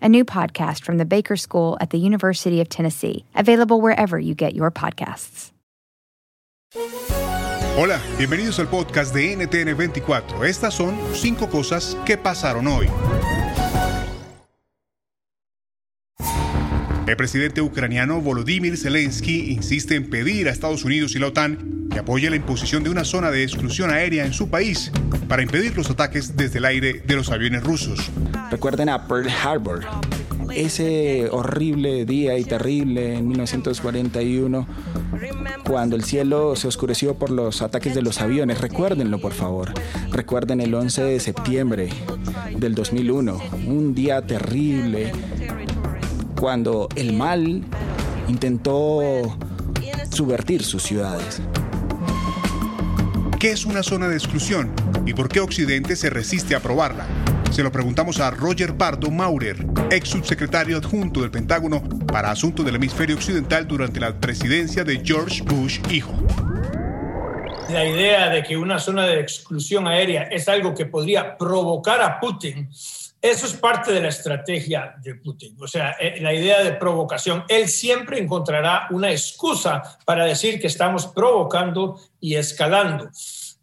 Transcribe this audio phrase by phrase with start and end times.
[0.00, 4.34] a new podcast from the Baker School at the University of Tennessee, available wherever you
[4.34, 5.52] get your podcasts.
[7.76, 10.44] Hola, bienvenidos al podcast de NTN 24.
[10.44, 12.88] Estas son cinco cosas que pasaron hoy.
[17.06, 22.02] El presidente ucraniano Volodymyr Zelensky insiste en pedir a Estados Unidos y la OTAN que
[22.02, 24.92] apoye la imposición de una zona de exclusión aérea en su país
[25.26, 28.08] para impedir los ataques desde el aire de los aviones rusos.
[28.52, 29.84] Recuerden a Pearl Harbor,
[30.54, 34.68] ese horrible día y terrible en 1941,
[35.66, 38.60] cuando el cielo se oscureció por los ataques de los aviones.
[38.60, 39.72] Recuérdenlo, por favor.
[40.12, 41.88] Recuerden el 11 de septiembre
[42.56, 45.10] del 2001, un día terrible
[46.38, 47.64] cuando el mal
[48.28, 49.36] intentó
[50.10, 51.42] subvertir sus ciudades.
[53.38, 54.74] ¿Qué es una zona de exclusión
[55.06, 57.06] y por qué Occidente se resiste a aprobarla?
[57.52, 62.74] Se lo preguntamos a Roger Pardo Maurer, ex subsecretario adjunto del Pentágono para asuntos del
[62.74, 66.14] hemisferio occidental durante la presidencia de George Bush hijo.
[67.70, 72.18] La idea de que una zona de exclusión aérea es algo que podría provocar a
[72.18, 72.68] Putin
[73.20, 77.44] eso es parte de la estrategia de Putin, o sea, eh, la idea de provocación.
[77.48, 83.10] Él siempre encontrará una excusa para decir que estamos provocando y escalando.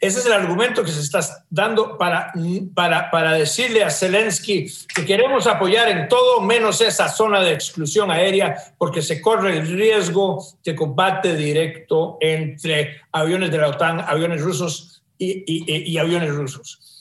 [0.00, 1.20] Ese es el argumento que se está
[1.50, 2.32] dando para,
[2.74, 8.10] para, para decirle a Zelensky que queremos apoyar en todo menos esa zona de exclusión
[8.10, 14.40] aérea porque se corre el riesgo de combate directo entre aviones de la OTAN, aviones
[14.40, 16.97] rusos y, y, y aviones rusos.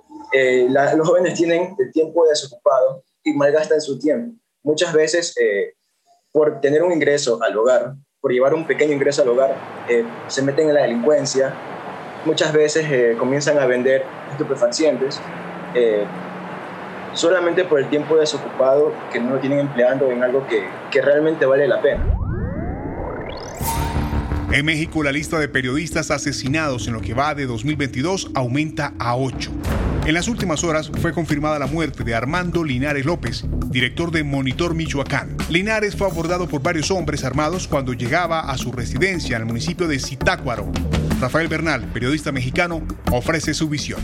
[0.69, 4.39] los jóvenes tienen el tiempo desocupado y malgastan su tiempo.
[4.63, 5.35] Muchas veces,
[6.31, 9.55] por tener un ingreso al hogar, por llevar un pequeño ingreso al hogar,
[9.87, 11.53] eh, se meten en la delincuencia,
[12.25, 15.21] muchas veces eh, comienzan a vender estupefacientes,
[15.73, 16.03] eh,
[17.13, 21.45] solamente por el tiempo desocupado que no lo tienen empleando en algo que, que realmente
[21.45, 22.03] vale la pena.
[24.51, 29.15] En México, la lista de periodistas asesinados en lo que va de 2022 aumenta a
[29.15, 29.51] 8.
[30.09, 34.73] En las últimas horas fue confirmada la muerte de Armando Linares López, director de Monitor
[34.73, 35.37] Michoacán.
[35.51, 39.87] Linares fue abordado por varios hombres armados cuando llegaba a su residencia en el municipio
[39.87, 40.65] de Zitácuaro.
[41.21, 44.01] Rafael Bernal, periodista mexicano, ofrece su visión.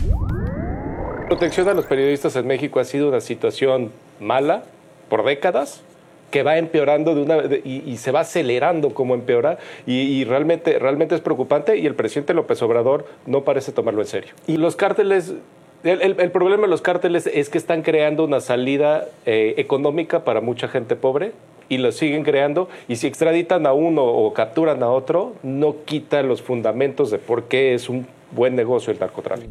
[1.22, 4.62] La protección a los periodistas en México ha sido una situación mala
[5.08, 5.82] por décadas
[6.30, 11.20] que va empeorando de una, y, se va acelerando como empeora y, realmente, realmente es
[11.20, 14.34] preocupante y el presidente López Obrador no parece tomarlo en serio.
[14.46, 15.34] Y los cárteles
[15.88, 20.68] el, problema de los cárteles es que están creando una salida eh, económica para mucha
[20.68, 21.32] gente pobre
[21.68, 22.68] y lo siguen creando.
[22.88, 27.44] Y si extraditan a uno o capturan a otro, no quita los fundamentos de por
[27.44, 29.50] qué es un buen negocio el narcotráfico.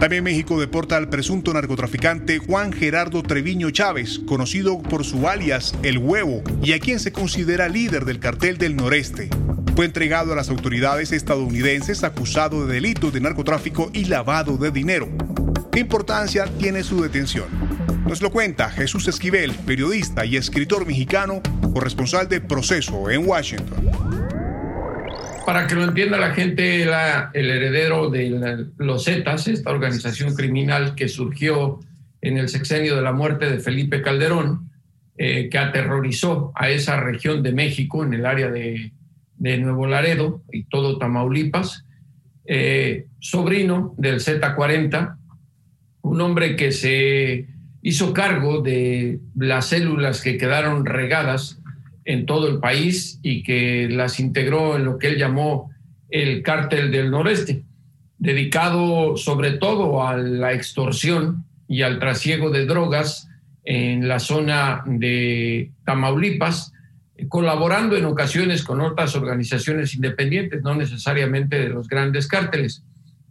[0.00, 5.98] También México deporta al presunto narcotraficante Juan Gerardo Treviño Chávez, conocido por su alias El
[5.98, 9.28] Huevo, y a quien se considera líder del cartel del noreste.
[9.74, 15.08] Fue entregado a las autoridades estadounidenses acusado de delitos de narcotráfico y lavado de dinero.
[15.72, 17.46] ¿Qué importancia tiene su detención?
[18.06, 21.40] Nos lo cuenta Jesús Esquivel, periodista y escritor mexicano,
[21.72, 23.90] corresponsal de Proceso en Washington
[25.50, 31.08] para que lo entienda la gente, el heredero de los Zetas, esta organización criminal que
[31.08, 31.80] surgió
[32.20, 34.70] en el sexenio de la muerte de Felipe Calderón,
[35.16, 38.92] eh, que aterrorizó a esa región de México, en el área de,
[39.40, 41.86] Nuevo Laredo y todo Tamaulipas,
[42.44, 45.16] eh, sobrino del Z40,
[46.02, 47.46] un hombre que se
[47.82, 51.60] hizo cargo de las células que quedaron regadas
[52.04, 55.70] en todo el país y que las integró en lo que él llamó
[56.10, 57.62] el cártel del noreste,
[58.18, 63.28] dedicado sobre todo a la extorsión y al trasiego de drogas
[63.64, 66.72] en la zona de Tamaulipas,
[67.28, 72.84] colaborando en ocasiones con otras organizaciones independientes, no necesariamente de los grandes cárteles.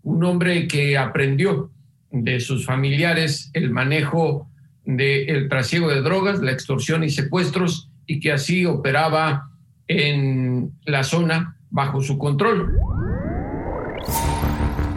[0.03, 1.71] Un hombre que aprendió
[2.11, 4.49] de sus familiares el manejo
[4.85, 9.51] del trasiego de drogas, la extorsión y secuestros y que así operaba
[9.87, 12.75] en la zona bajo su control.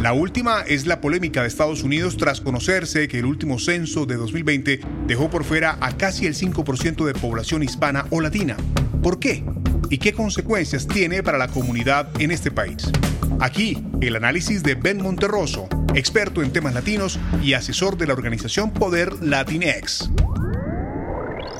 [0.02, 4.16] La última es la polémica de Estados Unidos tras conocerse que el último censo de
[4.16, 8.56] 2020 dejó por fuera a casi el 5% de población hispana o latina.
[9.00, 9.44] ¿Por qué?
[9.90, 12.90] ¿Y qué consecuencias tiene para la comunidad en este país?
[13.38, 18.72] Aquí, el análisis de Ben Monterroso, experto en temas latinos y asesor de la organización
[18.72, 20.10] Poder Latinex.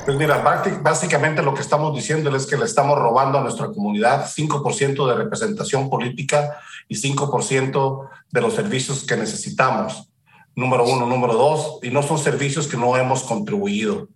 [0.05, 0.43] Pues mira,
[0.81, 5.15] básicamente lo que estamos diciendo es que le estamos robando a nuestra comunidad 5% de
[5.15, 6.57] representación política
[6.87, 10.09] y 5% de los servicios que necesitamos.
[10.55, 11.05] Número uno.
[11.05, 14.07] Número dos, y no son servicios que no hemos contribuido.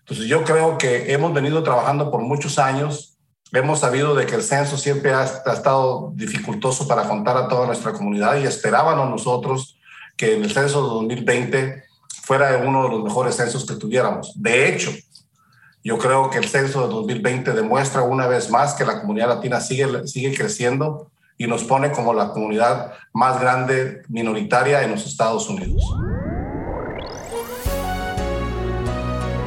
[0.00, 3.16] Entonces yo creo que hemos venido trabajando por muchos años.
[3.52, 7.66] Hemos sabido de que el censo siempre ha, ha estado dificultoso para contar a toda
[7.66, 9.78] nuestra comunidad y esperábamos nosotros
[10.16, 11.84] que en el censo de 2020
[12.22, 14.32] fuera uno de los mejores censos que tuviéramos.
[14.34, 14.90] De hecho,
[15.82, 19.60] yo creo que el censo de 2020 demuestra una vez más que la comunidad latina
[19.60, 25.48] sigue, sigue creciendo y nos pone como la comunidad más grande minoritaria en los Estados
[25.48, 25.82] Unidos.